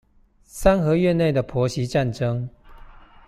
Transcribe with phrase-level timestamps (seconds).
[0.45, 2.49] 三合院內的婆媳戰爭